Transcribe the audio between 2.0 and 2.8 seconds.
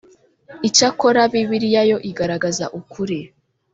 igaragaza